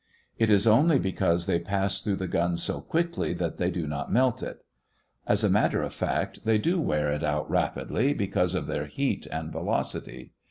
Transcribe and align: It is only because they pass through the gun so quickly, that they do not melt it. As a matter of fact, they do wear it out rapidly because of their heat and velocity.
It 0.39 0.49
is 0.49 0.65
only 0.65 0.97
because 0.97 1.45
they 1.45 1.59
pass 1.59 2.01
through 2.01 2.15
the 2.15 2.27
gun 2.27 2.57
so 2.57 2.81
quickly, 2.81 3.35
that 3.35 3.57
they 3.57 3.69
do 3.69 3.85
not 3.85 4.11
melt 4.11 4.41
it. 4.41 4.65
As 5.27 5.43
a 5.43 5.47
matter 5.47 5.83
of 5.83 5.93
fact, 5.93 6.43
they 6.43 6.57
do 6.57 6.81
wear 6.81 7.11
it 7.11 7.23
out 7.23 7.47
rapidly 7.51 8.15
because 8.15 8.55
of 8.55 8.65
their 8.65 8.87
heat 8.87 9.27
and 9.31 9.51
velocity. 9.51 10.31